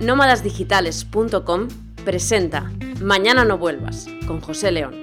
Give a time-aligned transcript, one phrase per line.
[0.00, 1.68] nómadasdigitales.com
[2.06, 4.94] presenta Mañana no vuelvas con José León.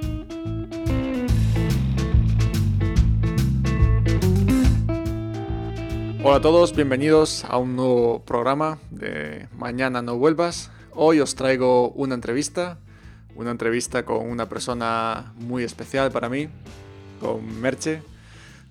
[6.23, 10.71] Hola a todos, bienvenidos a un nuevo programa de Mañana no vuelvas.
[10.93, 12.79] Hoy os traigo una entrevista,
[13.35, 16.49] una entrevista con una persona muy especial para mí,
[17.21, 18.01] con Merche.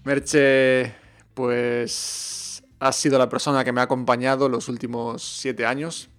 [0.02, 0.93] Merche,
[1.34, 6.11] pues ha sido la persona que me ha acompañado los últimos siete años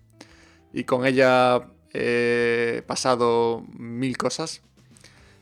[0.78, 4.62] y con ella he pasado mil cosas.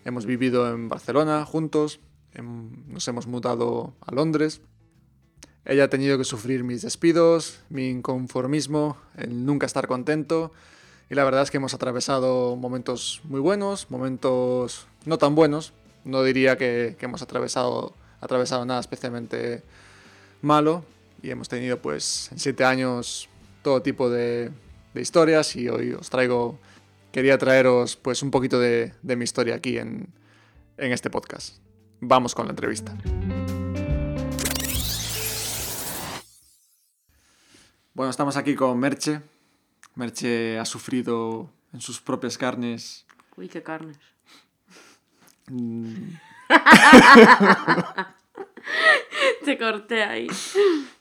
[0.05, 1.99] Hemos vivido en Barcelona juntos,
[2.41, 4.62] nos hemos mudado a Londres.
[5.66, 10.53] Ella ha tenido que sufrir mis despidos, mi inconformismo, el nunca estar contento.
[11.09, 15.73] Y la verdad es que hemos atravesado momentos muy buenos, momentos no tan buenos.
[16.05, 19.63] No diría que, que hemos atravesado, atravesado nada especialmente
[20.41, 20.85] malo.
[21.21, 23.27] Y hemos tenido pues en siete años
[23.63, 24.52] todo tipo de,
[24.96, 26.57] de historias y hoy os traigo,
[27.12, 30.07] quería traeros pues un poquito de, de mi historia aquí en,
[30.77, 31.57] en este podcast.
[31.99, 32.96] Vamos con la entrevista.
[37.93, 39.21] Bueno, estamos aquí con Merche.
[39.96, 43.05] Merche ha sufrido en sus propias carnes.
[43.35, 43.98] Uy, qué carnes.
[45.48, 45.93] mm,
[49.43, 50.27] Te corté ahí.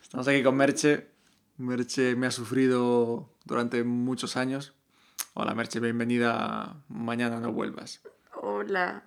[0.03, 1.14] Estamos aquí con Merche.
[1.56, 4.74] Merche me ha sufrido durante muchos años.
[5.34, 6.83] Hola Merche, bienvenida.
[6.88, 8.00] Mañana no vuelvas.
[8.42, 9.05] Hola.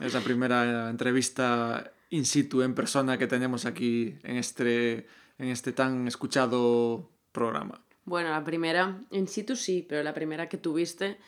[0.00, 5.06] Es la primera entrevista in situ, en persona, que tenemos aquí en este,
[5.38, 7.80] en este tan escuchado programa.
[8.04, 11.18] Bueno, la primera, en situ sí, pero la primera que tuviste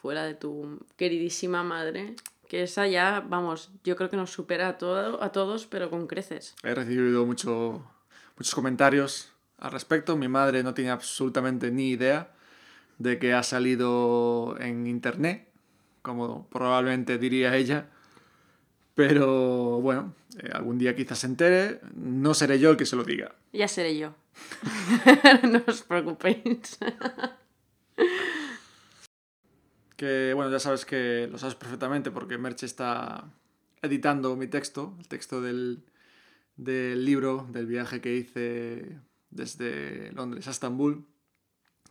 [0.00, 2.14] fue la de tu queridísima madre.
[2.48, 6.06] Que esa ya, vamos, yo creo que nos supera a, todo, a todos, pero con
[6.06, 6.54] creces.
[6.62, 7.84] He recibido mucho,
[8.36, 9.31] muchos comentarios
[9.62, 10.16] al respecto.
[10.16, 12.32] Mi madre no tiene absolutamente ni idea
[12.98, 15.48] de que ha salido en internet,
[16.02, 17.88] como probablemente diría ella.
[18.94, 21.80] Pero bueno, eh, algún día quizás se entere.
[21.94, 23.34] No seré yo el que se lo diga.
[23.52, 24.14] Ya seré yo.
[25.50, 26.78] no os preocupéis.
[29.96, 33.30] Que bueno, ya sabes que lo sabes perfectamente porque Merche está
[33.82, 35.84] editando mi texto, el texto del,
[36.56, 38.98] del libro, del viaje que hice
[39.32, 41.04] desde Londres a Estambul,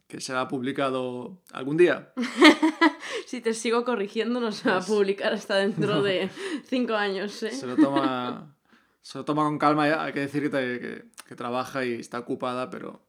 [0.07, 2.13] que será publicado algún día.
[3.25, 6.29] si te sigo corrigiendo, no se va a Pues- publicar hasta dentro de
[6.66, 7.52] cinco años, ¿eh?
[7.52, 8.56] Se lo toma,
[9.02, 11.94] se lo toma con calma, ya, hay que decir que, te- que- que trabaja y
[11.94, 13.02] está ocupada, pero,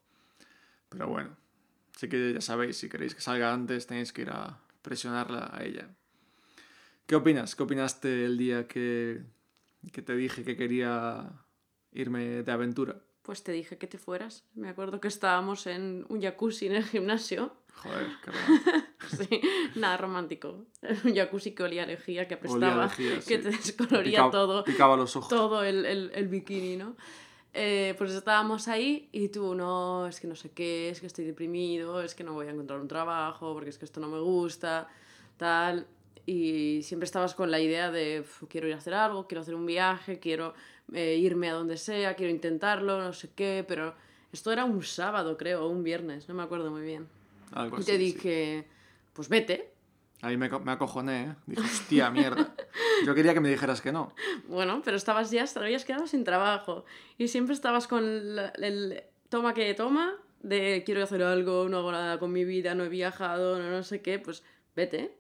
[0.88, 1.36] pero bueno,
[1.96, 5.64] sí que ya sabéis, si queréis que salga antes tenéis que ir a presionarla a
[5.64, 5.88] ella.
[7.06, 7.56] ¿Qué opinas?
[7.56, 9.22] ¿Qué opinaste el día que,
[9.92, 11.32] que te dije que quería
[11.92, 13.02] irme de aventura?
[13.22, 14.44] Pues te dije que te fueras.
[14.54, 17.52] Me acuerdo que estábamos en un jacuzzi en el gimnasio.
[17.74, 18.30] Joder, qué.
[19.28, 19.40] Sí,
[19.74, 20.64] nada romántico.
[21.04, 24.96] Un jacuzzi que olía a lejía, que apestaba, lejía, que te descoloría Picaba- todo, Picaba
[24.96, 25.28] los ojos.
[25.28, 26.96] todo el, el- el bikini, ¿no?
[27.52, 31.24] Eh, pues estábamos ahí y tú, no, es que no sé qué, es que estoy
[31.26, 34.20] deprimido, es que no voy a encontrar un trabajo, porque es que esto no me
[34.20, 34.88] gusta,
[35.36, 35.86] tal.
[36.24, 39.54] Y siempre estabas con la idea de, "Uf, quiero ir a hacer algo, quiero hacer
[39.56, 40.54] un viaje, quiero
[40.92, 43.94] eh, irme a donde sea, quiero intentarlo, no sé qué, pero
[44.32, 47.08] esto era un sábado, creo, o un viernes, no me acuerdo muy bien.
[47.52, 47.98] Algo Y te sí.
[47.98, 48.66] dije,
[49.12, 49.70] pues vete.
[50.22, 51.34] Ahí me, me acojoné, ¿eh?
[51.46, 52.54] Dije, hostia, mierda.
[53.04, 54.14] Yo quería que me dijeras que no.
[54.46, 56.84] Bueno, pero estabas ya, te habías quedado sin trabajo.
[57.18, 61.90] Y siempre estabas con la- el toma que toma, de quiero hacer algo, no hago
[61.92, 64.44] nada con mi vida, no he viajado, no, no sé qué, pues
[64.76, 65.16] vete.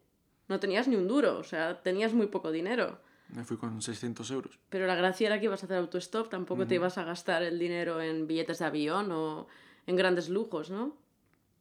[0.48, 3.00] No tenías ni un duro, o sea, tenías muy poco dinero.
[3.34, 4.58] Me fui con 600 euros.
[4.68, 6.82] Pero la gracia era que ibas a hacer autostop, tampoco te Ujú.
[6.82, 9.46] ibas a gastar el dinero en billetes de avión o
[9.86, 10.96] en grandes lujos, ¿no?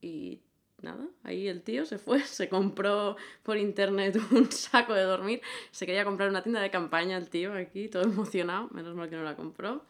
[0.02, 0.40] Y
[0.82, 5.40] nada, ahí el tío se fue, se compró por internet un saco de dormir,
[5.70, 9.16] se quería comprar una tienda de campaña el tío aquí, todo emocionado, menos mal que
[9.16, 9.82] no la compró,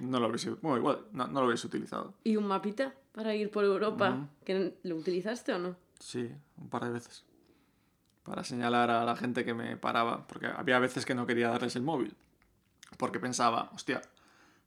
[0.00, 2.14] No lo hubiese, bueno, igual, no, no lo hubiese utilizado.
[2.24, 4.28] y un mapita para ir por Europa, Ujú.
[4.44, 5.76] que ¿lo utilizaste o no?
[6.00, 7.24] Sí, un par de veces.
[8.22, 10.26] Para señalar a la gente que me paraba.
[10.26, 12.14] Porque había veces que no quería darles el móvil.
[12.98, 14.02] Porque pensaba, hostia,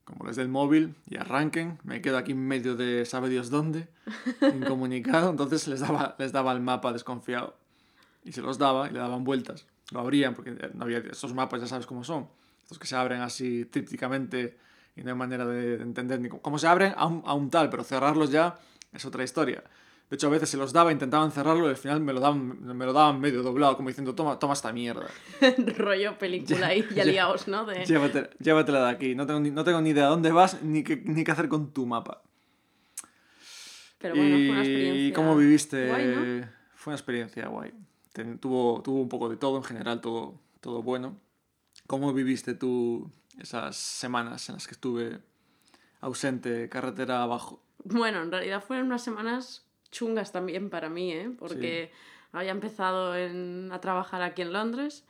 [0.04, 3.50] como les dé el móvil y arranquen, me quedo aquí en medio de sabe Dios
[3.50, 3.88] dónde,
[4.54, 5.30] incomunicado.
[5.30, 7.56] Entonces les daba, les daba el mapa desconfiado.
[8.24, 9.66] Y se los daba y le daban vueltas.
[9.90, 12.28] Lo abrían porque no había esos mapas, ya sabes cómo son.
[12.62, 14.58] Estos que se abren así trípticamente
[14.96, 17.50] y no hay manera de entender ni cómo, cómo se abren a un, a un
[17.50, 18.56] tal, pero cerrarlos ya
[18.92, 19.62] es otra historia.
[20.08, 22.64] De hecho, a veces se los daba, intentaban cerrarlo y al final me lo daban,
[22.76, 25.06] me lo daban medio doblado, como diciendo, toma, toma esta mierda.
[25.78, 27.64] Rollo película ahí, ya liaos, ¿no?
[27.66, 27.84] De...
[27.84, 29.14] Llévate- llévatela de aquí.
[29.16, 31.48] No tengo, ni, no tengo ni idea de dónde vas ni qué, ni qué hacer
[31.48, 32.22] con tu mapa.
[33.98, 35.14] Pero bueno, fue una ¿Y experiencia.
[35.14, 35.88] cómo viviste?
[35.88, 36.48] guay, ¿no?
[36.74, 37.72] Fue una experiencia guay.
[38.12, 41.18] Ten- tuvo, tuvo un poco de todo, en general todo, todo bueno.
[41.86, 43.10] ¿Cómo viviste tú
[43.40, 45.18] esas semanas en las que estuve
[46.00, 47.62] ausente, carretera abajo?
[47.84, 49.65] Bueno, en realidad fueron unas semanas
[49.96, 51.30] chungas también para mí, ¿eh?
[51.38, 51.90] Porque
[52.32, 55.04] había empezado en- a trabajar aquí en Londres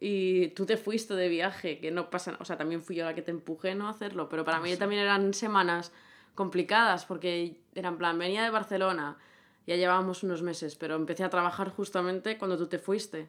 [0.00, 2.36] y tú te fuiste de viaje, que no pasa.
[2.40, 4.76] O sea, también fui yo la que te empujé no a hacerlo, pero para mí
[4.76, 5.92] también eran semanas
[6.34, 9.16] complicadas porque era en plan, venía de Barcelona,
[9.66, 13.28] ya llevábamos unos meses, pero empecé a trabajar justamente cuando tú te fuiste.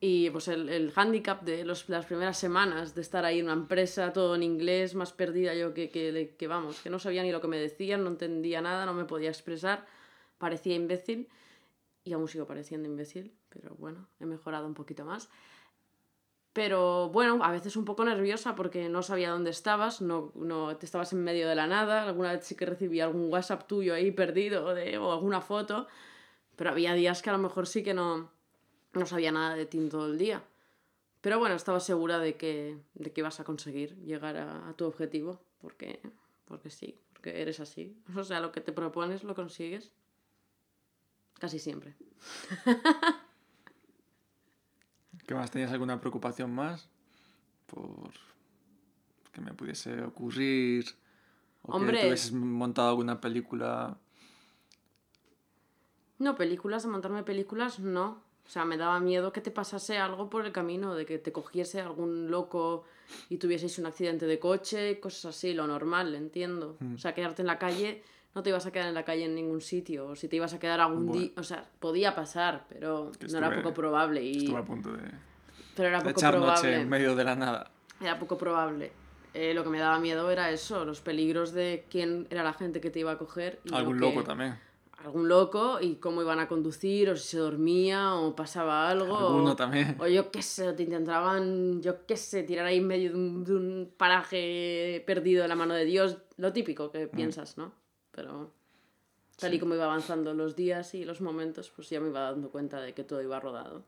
[0.00, 3.54] Y pues el, el hándicap de los, las primeras semanas de estar ahí en una
[3.54, 7.32] empresa, todo en inglés, más perdida yo que, que, que vamos, que no sabía ni
[7.32, 9.86] lo que me decían, no entendía nada, no me podía expresar,
[10.44, 11.26] parecía imbécil
[12.04, 15.30] y aún sigo pareciendo imbécil, pero bueno, he mejorado un poquito más.
[16.52, 20.84] Pero bueno, a veces un poco nerviosa porque no sabía dónde estabas, no, no te
[20.84, 24.10] estabas en medio de la nada, alguna vez sí que recibí algún WhatsApp tuyo ahí
[24.10, 25.86] perdido de, o alguna foto,
[26.56, 28.30] pero había días que a lo mejor sí que no,
[28.92, 30.44] no sabía nada de ti todo el día.
[31.22, 34.84] Pero bueno, estaba segura de que, de que ibas a conseguir llegar a, a tu
[34.84, 36.00] objetivo, porque,
[36.44, 37.96] porque sí, porque eres así.
[38.14, 39.90] O sea, lo que te propones lo consigues.
[41.38, 41.94] Casi siempre.
[45.26, 45.50] ¿Qué más?
[45.50, 46.88] ¿Tenías alguna preocupación más?
[47.66, 48.12] Por
[49.34, 50.86] que me pudiese ocurrir.
[51.62, 52.00] O Hombre.
[52.00, 53.98] que hubieses montado alguna película.
[56.18, 58.22] No, películas, de montarme películas, no.
[58.46, 61.32] O sea, me daba miedo que te pasase algo por el camino, de que te
[61.32, 62.84] cogiese algún loco
[63.28, 66.76] y tuvieseis un accidente de coche, cosas así, lo normal, entiendo.
[66.94, 68.02] O sea, quedarte en la calle,
[68.34, 70.08] no te ibas a quedar en la calle en ningún sitio.
[70.08, 71.20] O si te ibas a quedar algún Bueno.
[71.22, 74.22] día, o sea, podía pasar, pero Que no era poco probable.
[74.22, 74.38] Y...
[74.44, 75.02] Estuve a punto de,
[75.76, 76.80] Pero era de poco echar noche probable.
[76.80, 77.70] en medio de la nada.
[78.00, 78.92] Era poco probable.
[79.34, 82.80] Eh, lo que me daba miedo era eso, los peligros de quién era la gente
[82.80, 83.60] que te iba a coger.
[83.64, 84.58] Y lo Algún que- loco también.
[85.04, 89.18] Algún loco y cómo iban a conducir, o si se dormía, o pasaba algo.
[89.18, 89.96] Alguno o, también.
[89.98, 93.44] o yo qué sé, te intentaban, yo qué sé, tirar ahí en medio de un,
[93.44, 96.18] de un paraje perdido de la mano de Dios.
[96.38, 97.72] Lo típico que piensas, ¿no?
[98.14, 98.52] Pero
[99.38, 102.50] tal y como iba avanzando los días y los momentos, pues ya me iba dando
[102.50, 103.84] cuenta de que todo iba rodado.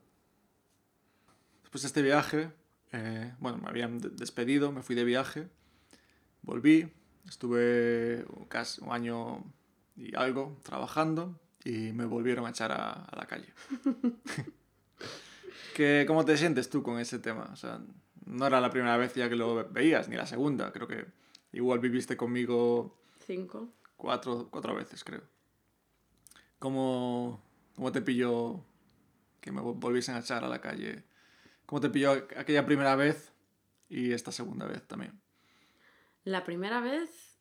[1.61, 2.51] Después de este viaje,
[2.91, 5.47] eh, bueno, me habían de- despedido, me fui de viaje,
[6.41, 6.91] volví,
[7.27, 9.43] estuve casi un año
[9.95, 13.47] y algo trabajando y me volvieron a echar a, a la calle.
[15.75, 17.49] ¿Qué, ¿Cómo te sientes tú con ese tema?
[17.53, 17.79] O sea,
[18.25, 21.05] no era la primera vez ya que lo veías, ni la segunda, creo que
[21.53, 23.69] igual viviste conmigo Cinco.
[23.97, 25.21] Cuatro, cuatro veces, creo.
[26.59, 27.41] ¿Cómo,
[27.75, 28.63] ¿Cómo te pilló
[29.41, 31.03] que me vol- volviesen a echar a la calle?
[31.65, 33.31] ¿Cómo te pilló aqu- aquella primera vez
[33.89, 35.19] y esta segunda vez también?
[36.23, 37.37] La primera vez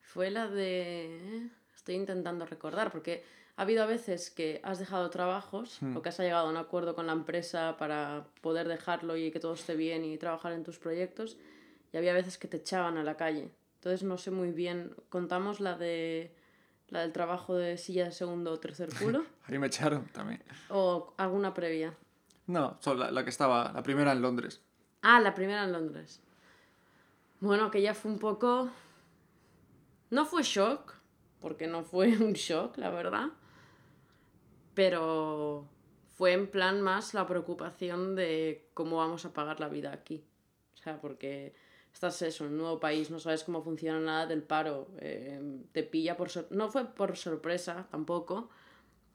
[0.00, 1.48] fue la de...
[1.74, 3.24] Estoy intentando recordar, porque
[3.56, 5.96] ha habido veces que has dejado trabajos Hmm.
[5.96, 9.40] o que has llegado a un acuerdo con la empresa para poder dejarlo y que
[9.40, 11.38] todo esté bien y trabajar en tus proyectos,
[11.92, 13.50] y había veces que te echaban a la calle.
[13.82, 16.32] Entonces no sé muy bien, contamos la de
[16.86, 20.40] la del trabajo de silla de segundo o tercer culo Ahí me echaron también.
[20.68, 21.92] o alguna previa.
[22.46, 24.62] No, solo la, la que estaba, la primera en Londres.
[25.00, 26.20] Ah, la primera en Londres.
[27.40, 28.70] Bueno, que ya fue un poco...
[30.10, 30.94] No fue shock,
[31.40, 33.30] porque no fue un shock, la verdad.
[34.74, 35.66] Pero
[36.14, 40.24] fue en plan más la preocupación de cómo vamos a pagar la vida aquí.
[40.74, 41.52] O sea, porque
[41.92, 44.88] estás eso, en un nuevo país, no sabes cómo funciona nada del paro.
[44.98, 45.40] eh,
[45.72, 46.30] te pilla por...
[46.30, 48.48] sor- No fue por sorpresa tampoco,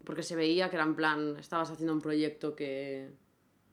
[0.06, 3.12] porque se veía que era en plan, estabas haciendo un proyecto que,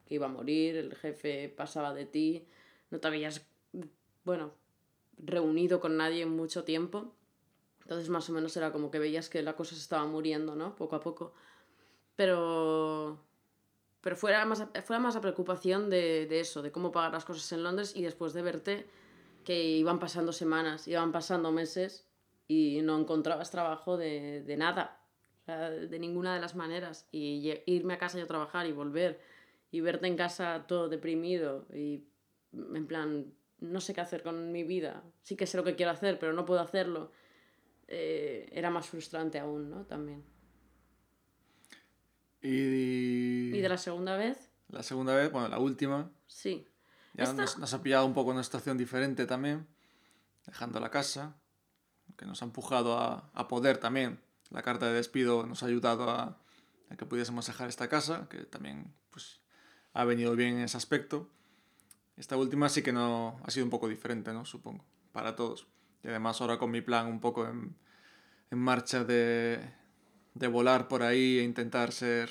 [0.06, 2.46] que iba a morir, el jefe pasaba de ti,
[2.90, 3.46] no te habías,
[4.24, 4.52] bueno,
[5.18, 7.14] reunido con nadie en mucho tiempo.
[7.82, 10.76] Entonces más o menos era como que veías que la cosa se estaba muriendo, ¿no?
[10.76, 11.34] Poco a poco.
[12.16, 13.18] Pero...
[14.04, 17.50] Pero fuera más, fuera más la preocupación de, de eso, de cómo pagar las cosas
[17.52, 18.86] en Londres y después de verte
[19.44, 22.06] que iban pasando semanas, iban pasando meses
[22.46, 25.00] y no encontrabas trabajo de, de nada,
[25.46, 27.08] de ninguna de las maneras.
[27.12, 29.20] Y irme a casa y a trabajar y volver
[29.70, 32.04] y verte en casa todo deprimido y
[32.52, 35.92] en plan, no sé qué hacer con mi vida, sí que sé lo que quiero
[35.92, 37.10] hacer, pero no puedo hacerlo,
[37.88, 39.86] eh, era más frustrante aún, ¿no?
[39.86, 40.33] También.
[42.48, 46.66] Y, Y de la segunda vez, la segunda vez, bueno, la última, sí.
[47.14, 49.66] ya Esta- nos, nos ha pillado un poco en una situación diferente también,
[50.46, 51.36] dejando la casa,
[52.16, 54.20] que nos ha empujado a, a poder también.
[54.50, 56.38] La carta de despido nos ha ayudado a,
[56.90, 59.40] a que pudiésemos dejar esta casa, que también pues,
[59.94, 61.30] ha venido bien en ese aspecto.
[62.16, 64.44] Esta última sí que no ha sido un poco diferente, ¿no?
[64.44, 65.66] Supongo, para todos.
[66.02, 67.74] Y además ahora con mi plan un poco en,
[68.50, 69.60] en marcha de,
[70.34, 72.30] de volar por ahí e intentar ser,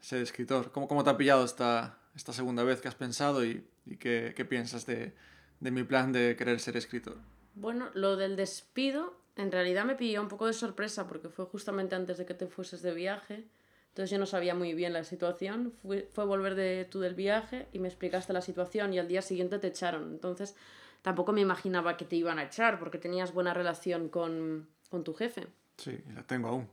[0.00, 0.70] ser escritor.
[0.72, 4.34] ¿Cómo, ¿Cómo te ha pillado esta, esta segunda vez que has pensado y, y qué,
[4.36, 5.14] qué, piensas de,
[5.60, 7.16] de mi plan de querer ser escritor?
[7.54, 11.94] Bueno, lo del despido en realidad me pilló un poco de sorpresa porque fue justamente
[11.94, 13.44] antes de que te fueses de viaje.
[13.90, 15.72] Entonces yo no sabía muy bien la situación.
[15.82, 19.22] Fue, fue volver de tú del viaje y me explicaste la situación y al día
[19.22, 20.10] siguiente te echaron.
[20.10, 20.56] Entonces
[21.02, 25.14] tampoco me imaginaba que te iban a echar porque tenías buena relación con, con tu
[25.14, 25.46] jefe.
[25.76, 26.68] Sí, la tengo aún.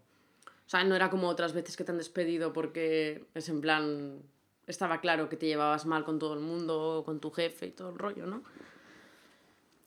[0.66, 4.22] O sea, no era como otras veces que te han despedido porque es en plan,
[4.66, 7.90] estaba claro que te llevabas mal con todo el mundo, con tu jefe y todo
[7.90, 8.44] el rollo, ¿no?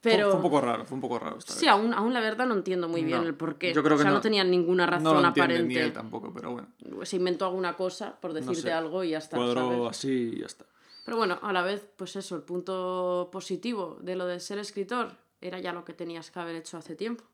[0.00, 0.26] Pero...
[0.26, 1.38] Fue, fue un poco raro, fue un poco raro.
[1.38, 1.68] Esta sí, vez.
[1.70, 3.74] Aún, aún la verdad no entiendo muy bien no, el porqué.
[3.74, 5.64] Yo creo que o sea, no, no tenía ninguna razón no lo aparente.
[5.64, 6.68] Ni él tampoco, pero bueno.
[7.04, 9.36] Se inventó alguna cosa por decirte sé, algo y ya está.
[9.36, 9.90] Cuadró ¿sabes?
[9.90, 10.64] así y ya está.
[11.04, 15.16] Pero bueno, a la vez, pues eso, el punto positivo de lo de ser escritor
[15.40, 17.24] era ya lo que tenías que haber hecho hace tiempo.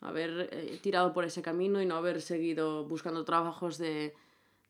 [0.00, 4.14] Haber eh, tirado por ese camino y no haber seguido buscando trabajos de,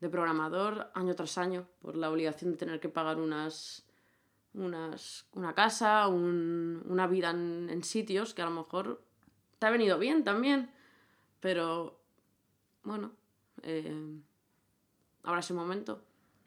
[0.01, 3.87] de programador año tras año por la obligación de tener que pagar unas
[4.57, 9.03] unas, una casa, un, una vida en, sitios que a lo mejor
[9.59, 10.71] te ha venido bien también,
[11.41, 12.01] pero
[12.83, 13.13] bueno,
[13.63, 14.21] eh,
[15.23, 16.03] ahora es el momento.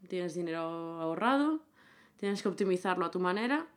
[0.08, 0.62] Tienes dinero
[1.02, 1.60] ahorrado,
[2.18, 3.68] tienes que optimizarlo a tu manera,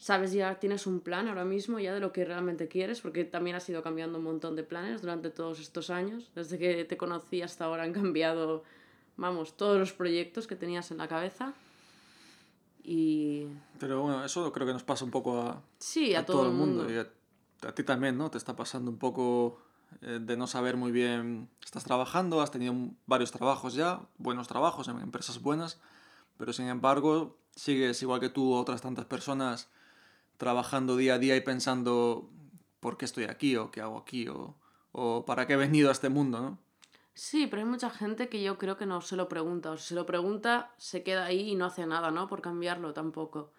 [0.00, 3.54] sabes ya, tienes un plan ahora mismo ya de lo que realmente quieres, porque también
[3.54, 7.42] has ido cambiando un montón de planes durante todos estos años, desde que te conocí
[7.42, 8.64] hasta ahora han cambiado,
[9.16, 11.52] vamos, todos los proyectos que tenías en la cabeza.
[12.82, 13.46] Y...
[13.78, 16.46] Pero bueno, eso creo que nos pasa un poco a, sí, a, a todo, todo,
[16.48, 16.84] el mundo.
[16.84, 16.94] mundo.
[16.94, 18.30] Y a, a, ti también, ¿no?
[18.30, 19.60] Te está pasando un poco
[20.00, 21.50] eh, de no saber muy bien.
[21.62, 25.78] Estás trabajando, has tenido varios trabajos ya, buenos trabajos en empresas buenas,
[26.38, 29.68] pero sin embargo sigues igual que tú, otras tantas personas,
[30.40, 32.30] trabajando día a día y pensando
[32.80, 34.56] por qué estoy aquí o qué hago aquí o,
[34.90, 36.58] o para qué he venido a este mundo, ¿no?
[37.12, 39.70] Sí, pero hay mucha gente que yo creo que no se lo pregunta.
[39.72, 42.26] O si se lo pregunta, se queda ahí y no hace nada, ¿no?
[42.26, 43.52] Por cambiarlo tampoco.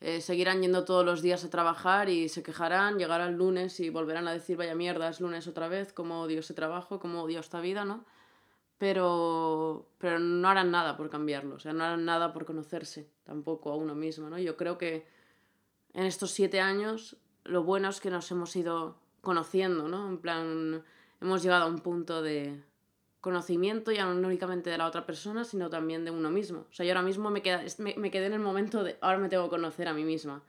[0.00, 4.26] Eh, seguirán yendo todos los días a trabajar y se quejarán, llegarán lunes y volverán
[4.26, 7.60] a decir, vaya mierda, es lunes otra vez, cómo odio ese trabajo, cómo odio esta
[7.60, 8.06] vida, ¿no?
[8.78, 13.70] Pero, pero no harán nada por cambiarlo, o sea, no harán nada por conocerse tampoco
[13.70, 14.38] a uno mismo, ¿no?
[14.38, 15.06] Yo creo que
[15.94, 20.08] en estos siete años lo bueno es que nos hemos ido conociendo, ¿no?
[20.08, 20.82] En plan,
[21.20, 22.62] hemos llegado a un punto de,
[23.22, 26.66] conocimiento ya no únicamente de la otra persona, sino también de uno mismo.
[26.68, 29.28] O sea, yo ahora mismo me, queda, me, quedé en el momento de, ahora me
[29.28, 30.42] tengo que conocer a mí misma.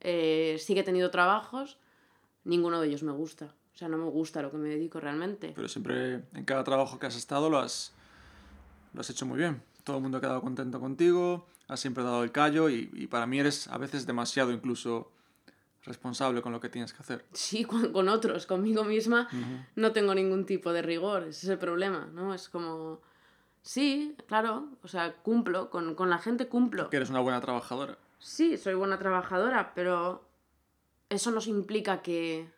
[0.00, 1.78] Eh, sí que he tenido trabajos,
[2.44, 3.52] ninguno de ellos me gusta.
[3.74, 5.52] O sea, no me gusta lo que me dedico realmente.
[5.54, 7.92] Pero siempre, en cada trabajo que has estado, lo has,
[8.94, 9.60] lo has hecho muy bien.
[9.82, 13.26] Todo el mundo ha quedado contento contigo, has siempre dado el callo y, y para
[13.26, 15.10] mí eres a veces demasiado incluso
[15.84, 17.24] responsable con lo que tienes que hacer.
[17.32, 19.66] Sí, con, con otros, conmigo misma uh -huh.
[19.76, 22.34] no tengo ningún tipo de rigor, ese es el problema, ¿no?
[22.34, 23.00] Es como,
[23.62, 26.84] sí, claro, o sea, cumplo, con, con la gente cumplo.
[26.84, 27.98] Porque eres una buena trabajadora.
[28.18, 30.24] Sí, soy buena trabajadora, pero
[31.08, 32.48] eso no implica que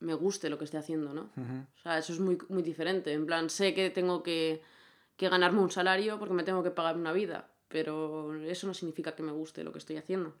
[0.00, 1.30] me guste lo que esté haciendo, ¿no?
[1.36, 1.66] Uh -huh.
[1.76, 4.62] O sea, eso es muy, muy diferente, en plan, sé que tengo que,
[5.16, 9.14] que ganarme un salario porque me tengo que pagar una vida, pero eso no significa
[9.14, 10.34] que me guste lo que estoy haciendo.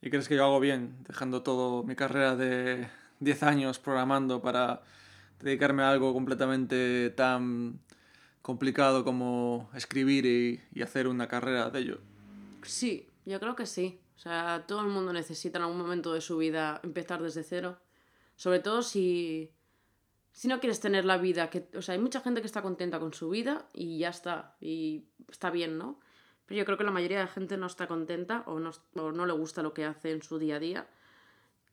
[0.00, 2.88] ¿Y crees que yo hago bien dejando todo mi carrera de
[3.20, 4.82] 10 años programando para
[5.40, 7.80] dedicarme a algo completamente tan
[8.42, 11.98] complicado como escribir y, y, hacer una carrera de ello?
[12.62, 14.00] Sí, yo creo que sí.
[14.16, 17.78] O sea, todo el mundo necesita en algún momento de su vida empezar desde cero.
[18.36, 19.52] Sobre todo si,
[20.32, 21.68] si no quieres tener la vida que...
[21.76, 24.56] O sea, hay mucha gente que está contenta con su vida y ya está.
[24.60, 26.00] Y está bien, ¿no?
[26.48, 29.12] Pero yo creo que la mayoría de la gente no está contenta o no, o
[29.12, 30.88] no le gusta lo que hace en su día a día.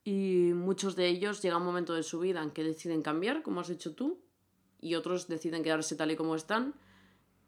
[0.04, 3.62] Y muchos de ellos llega un momento de su vida en que deciden cambiar, como
[3.62, 4.22] has hecho tú,
[4.82, 6.76] y otros deciden quedarse tal y como están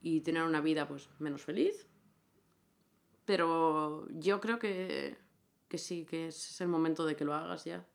[0.01, 1.85] y tener una vida pues menos feliz.
[3.25, 5.17] Pero yo creo que,
[5.67, 7.85] que sí, que es el momento de que lo hagas ya.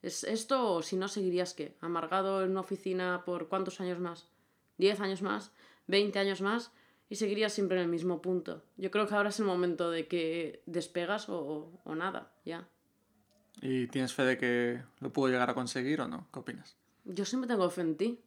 [0.00, 1.76] ¿Es esto o si no seguirías qué?
[1.80, 4.30] ¿Amargado en una oficina por cuántos años más?
[4.78, 5.52] ¿10 años más?
[5.88, 6.72] ¿20 años más?
[7.10, 8.64] Y seguirías siempre en el mismo punto.
[8.76, 12.68] Yo creo que ahora es el momento de que despegas o, o, nada, ya.
[13.62, 16.28] ¿Y tienes fe de que lo puedo llegar a conseguir o no?
[16.32, 16.76] ¿Qué opinas?
[17.04, 18.20] Yo siempre tengo fe en ti.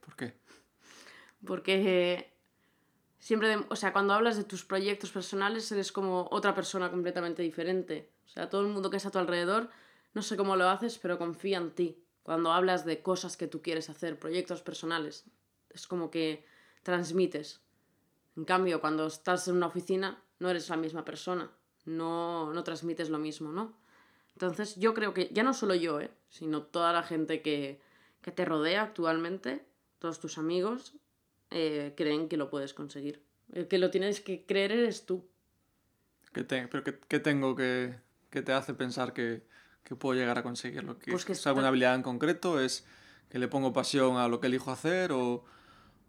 [0.00, 0.34] ¿Por qué?
[1.44, 2.32] Porque
[3.18, 7.42] siempre, de, o sea, cuando hablas de tus proyectos personales eres como otra persona completamente
[7.42, 8.10] diferente.
[8.26, 9.70] O sea, todo el mundo que está a tu alrededor,
[10.14, 12.04] no sé cómo lo haces, pero confía en ti.
[12.22, 15.24] Cuando hablas de cosas que tú quieres hacer, proyectos personales,
[15.70, 16.44] es como que
[16.82, 17.60] transmites
[18.38, 21.50] en cambio, cuando estás en una oficina, no eres la misma persona,
[21.84, 23.76] no, no transmites lo mismo, ¿no?
[24.34, 26.10] Entonces, yo creo que ya no solo yo, ¿eh?
[26.30, 27.80] sino toda la gente que,
[28.22, 29.66] que te rodea actualmente,
[29.98, 30.94] todos tus amigos,
[31.50, 33.20] eh, creen que lo puedes conseguir.
[33.52, 35.26] El que lo tienes que creer eres tú.
[36.32, 37.98] ¿Qué, te- pero qué, qué tengo que,
[38.30, 39.42] que te hace pensar que,
[39.82, 40.98] que puedo llegar a conseguirlo?
[40.98, 42.60] ¿Que Pues que ¿Es alguna habilidad en concreto?
[42.60, 42.86] ¿Es
[43.30, 45.10] que le pongo pasión a lo que elijo hacer?
[45.12, 45.44] ¿O,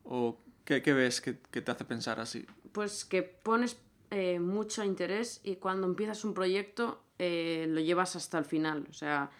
[0.03, 0.37] o
[0.69, 2.45] qué, qué ves que, que te hace pensar así?
[2.71, 3.77] Pues que pones
[4.11, 8.85] eh, mucho interés y cuando empiezas un proyecto eh, lo llevas hasta el final.
[8.87, 9.31] O sea,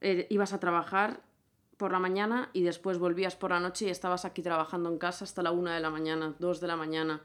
[0.00, 1.20] eh, ibas a trabajar
[1.76, 5.24] por la mañana y después volvías por la noche y estabas aquí trabajando en casa
[5.24, 7.20] hasta la una de la mañana, dos de la mañana,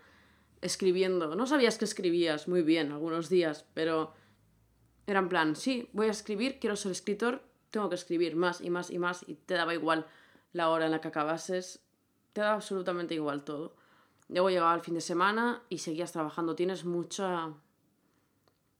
[0.62, 1.34] escribiendo.
[1.34, 4.14] No sabías que escribías muy bien algunos días, pero
[5.08, 7.42] era en plan, sí, voy a escribir, quiero ser escritor,
[7.72, 10.06] tengo que escribir más y más y más y te daba igual
[10.52, 11.83] la hora en la que acabases,
[12.34, 13.76] te daba absolutamente igual todo.
[14.30, 16.56] Luego llegaba el fin de semana y seguías trabajando.
[16.56, 17.54] Tienes mucha,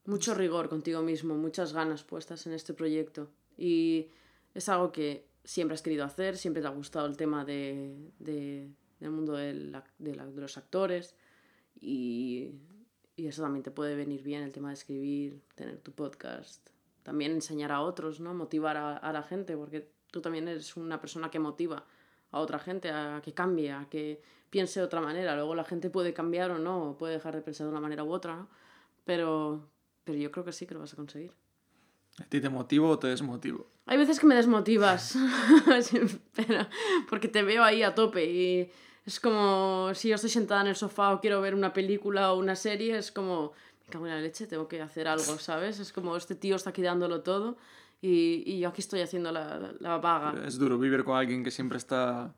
[0.06, 3.30] mucho rigor contigo mismo, muchas ganas puestas en este proyecto.
[3.56, 4.08] Y
[4.54, 8.70] es algo que siempre has querido hacer, siempre te ha gustado el tema de, de-
[9.00, 11.14] del mundo del ac- de, la- de los actores.
[11.80, 12.52] Y,
[13.16, 16.70] y eso también te puede venir bien, el tema de escribir, tener tu podcast.
[17.02, 18.32] También enseñar a otros, ¿no?
[18.34, 21.84] Motivar a, a la gente, porque tú también eres una persona que motiva
[22.34, 25.36] a otra gente a que cambie, a que piense de otra manera.
[25.36, 28.10] Luego la gente puede cambiar o no, puede dejar de pensar de una manera u
[28.12, 28.48] otra, ¿no?
[29.04, 29.68] Pero,
[30.02, 31.32] pero yo creo que sí que lo vas a conseguir.
[32.20, 33.66] ¿A ti te motivo o te desmotivo?
[33.86, 35.16] Hay veces que me desmotivas,
[36.34, 36.66] pero
[37.08, 38.70] porque te veo ahí a tope y
[39.06, 42.38] es como si yo estoy sentada en el sofá o quiero ver una película o
[42.38, 43.52] una serie, es como,
[43.84, 45.78] me cago en la leche, tengo que hacer algo, ¿sabes?
[45.78, 47.56] Es como este tío está aquí dándolo todo
[48.04, 50.34] y, y yo aquí estoy haciendo la, la, vaga.
[50.46, 52.34] Es duro vivir con alguien que siempre está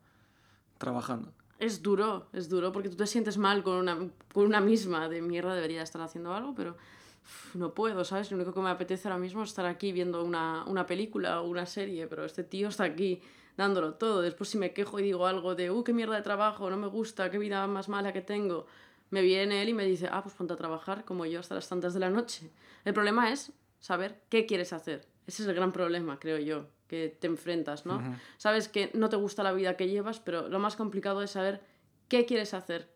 [0.78, 1.32] trabajando.
[1.58, 3.96] Es duro, es duro porque tú te sientes mal con una,
[4.32, 6.76] con una misma de mierda, debería estar haciendo algo, pero
[7.24, 8.30] uf, no puedo, ¿sabes?
[8.30, 11.48] Lo único que me apetece ahora mismo es estar aquí viendo una, una película o
[11.48, 13.20] una serie, pero este tío está aquí
[13.56, 14.22] dándolo todo.
[14.22, 16.86] Después si me quejo y digo algo de, uh, qué mierda de trabajo, no me
[16.86, 18.66] gusta, qué vida más mala que tengo,
[19.10, 21.68] me viene él y me dice, ah, pues ponte a trabajar como yo hasta las
[21.68, 22.52] tantas de la noche.
[22.84, 25.15] El problema es saber qué quieres hacer.
[25.26, 27.98] Ese es el gran problema, creo yo, que te enfrentas, ¿no?
[28.38, 31.60] Sabes que no te gusta la vida que llevas, pero lo más complicado es saber
[32.08, 32.94] qué quieres hacer.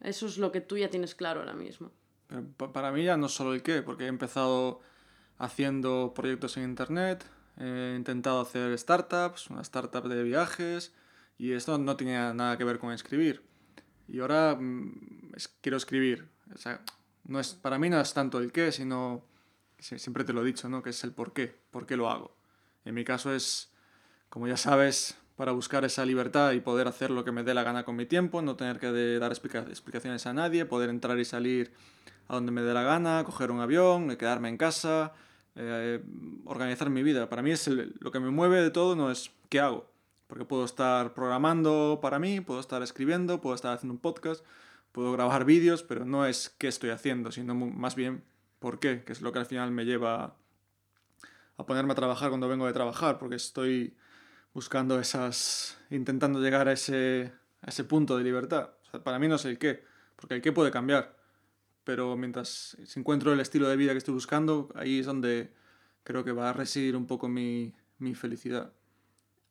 [0.00, 1.90] Eso es lo que tú ya tienes claro ahora mismo.
[2.56, 4.80] Pa- para mí ya no solo el qué, porque he empezado
[5.38, 7.24] haciendo proyectos en internet,
[7.58, 10.94] he intentado hacer startups, una startup de viajes,
[11.38, 13.42] y esto no tenía nada que ver con escribir.
[14.08, 16.28] Y ahora mm, quiero escribir.
[16.54, 16.80] O sea,
[17.24, 19.37] no es, para mí no es tanto el qué, sino, si-
[19.78, 20.82] siempre te lo he dicho, ¿no?
[20.82, 22.36] que es el por qué, por qué lo hago.
[22.84, 23.72] En mi caso es,
[24.28, 27.62] como ya sabes, para buscar esa libertad y poder hacer lo que me dé la
[27.62, 31.24] gana con mi tiempo, no tener que dar explica- explicaciones a nadie, poder entrar y
[31.24, 31.72] salir
[32.26, 35.12] a donde me dé la gana, coger un avión, quedarme en casa,
[35.54, 36.02] eh,
[36.44, 37.28] organizar mi vida.
[37.28, 39.90] Para mí es lo que me mueve de todo, no es qué hago.
[40.26, 44.44] Porque puedo estar programando para mí, puedo estar escribiendo, puedo estar haciendo un podcast,
[44.92, 48.22] puedo grabar vídeos, pero no es qué estoy haciendo, sino más bien
[48.58, 50.36] por qué, que es lo que al final me lleva
[51.56, 53.96] a ponerme a trabajar cuando vengo de trabajar, porque estoy
[54.54, 58.70] buscando esas, intentando llegar a ese, a ese punto de libertad.
[59.04, 59.84] Para mí no es el qué,
[60.16, 61.16] porque el qué puede cambiar,
[61.84, 65.52] pero mientras encuentro el estilo de vida que estoy buscando, ahí es donde
[66.04, 68.72] creo que va a residir un poco mi, mi felicidad.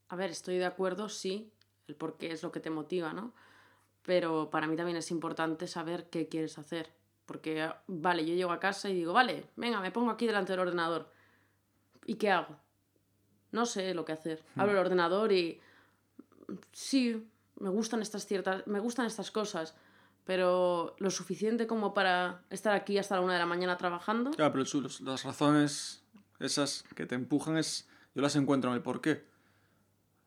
[0.10, 1.52] A ver, estoy de acuerdo, sí,
[1.88, 3.34] el por qué es lo que te motiva, ¿no?
[4.04, 6.97] Pero para mí también es importante saber qué quieres hacer.
[7.28, 10.62] Porque, vale, yo llego a casa y digo, vale, venga, me pongo aquí delante del
[10.62, 11.12] ordenador.
[12.06, 12.56] ¿Y qué hago?
[13.52, 14.44] No sé lo que hacer.
[14.56, 15.60] Abro el ordenador y
[16.72, 17.28] sí,
[17.60, 19.76] me gustan estas ciertas, me gustan estas cosas,
[20.24, 24.32] pero lo suficiente como para estar aquí hasta la una de la mañana trabajando.
[24.32, 26.04] Claro, pero los- las razones
[26.40, 29.26] esas que te empujan es, yo las encuentro en el porqué.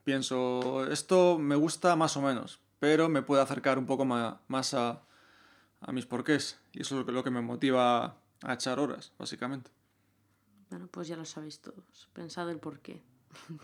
[0.05, 5.03] Pienso, esto me gusta más o menos, pero me puede acercar un poco más a,
[5.81, 6.59] a mis porqués.
[6.73, 9.71] Y eso es lo que, lo que me motiva a echar horas, básicamente.
[10.71, 12.09] Bueno, pues ya lo sabéis todos.
[12.13, 13.03] Pensad el por qué.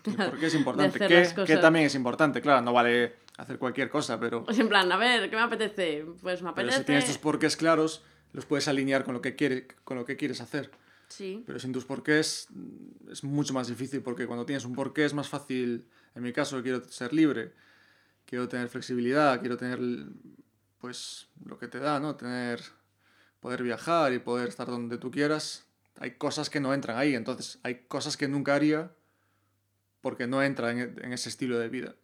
[0.05, 1.03] El porqué es importante.
[1.03, 4.91] hacer Que, también es importante, claro, no vale hacer cualquier cosa, pero, Es en plan,
[4.91, 6.05] a ver, ¿qué me apetece?
[6.21, 6.79] Pues me pero apetece.
[6.79, 8.03] si tienes tus porqués claros,
[8.33, 10.71] los puedes alinear con lo que, quiere, con lo que quieres hacer.
[11.07, 15.05] Sí, Pero sin tus porqués mm, es mucho más difícil porque cuando tienes un porqué
[15.05, 15.87] es más fácil.
[16.15, 17.53] En mi caso, quiero ser libre,
[18.25, 19.79] quiero tener flexibilidad, quiero tener
[20.79, 21.27] pues
[21.57, 22.15] que te da, ¿no?
[22.15, 22.61] Tener
[23.39, 25.65] poder viajar y poder estar donde tú quieras.
[25.99, 28.91] Hay cosas que no entran ahí, entonces hay cosas que nunca haría
[30.01, 31.95] porque no entra en, ese estilo de vida.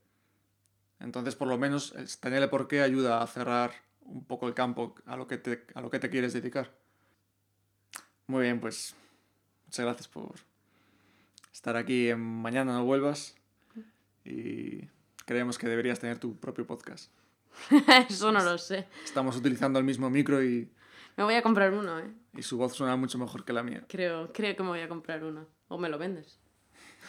[0.99, 5.15] Entonces, por lo menos, tener el porqué ayuda a cerrar un poco el campo a
[5.15, 6.71] lo que te, a lo que te quieres dedicar.
[8.27, 8.95] Muy bien, pues
[9.65, 10.35] muchas gracias por
[11.51, 13.35] estar aquí en Mañana No Vuelvas.
[14.25, 14.87] y
[15.25, 17.11] creemos que deberías tener tu propio podcast.
[18.09, 18.87] Eso no lo sé.
[19.03, 20.69] Estamos utilizando el mismo micro y,
[21.17, 22.11] Me voy a comprar uno, ¿eh?
[22.35, 23.83] y su voz suena mucho mejor que la mía.
[23.87, 25.47] Creo, creo que me voy a comprar uno.
[25.67, 26.39] O me lo vendes.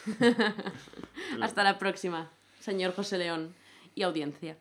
[1.40, 2.30] Hasta la próxima,
[2.60, 3.54] señor José León
[3.94, 4.56] y audiencia.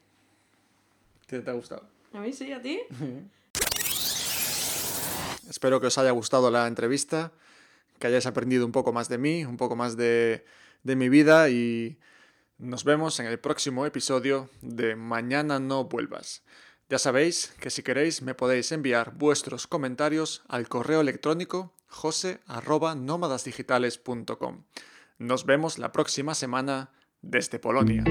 [1.27, 1.87] ¿Qué te ha gustado?
[2.13, 2.51] ¿A mí sí?
[2.51, 2.79] ¿A ti?
[5.49, 7.31] Espero que os haya gustado la entrevista,
[7.99, 10.45] que hayáis aprendido un poco más de mí, un poco más de,
[10.83, 11.97] de mi vida y
[12.57, 16.43] nos vemos en el próximo episodio de Mañana no vuelvas.
[16.89, 24.63] Ya sabéis que si queréis me podéis enviar vuestros comentarios al correo electrónico jose@nómadasdigitales.com.
[25.17, 28.03] Nos vemos la próxima semana desde Polonia.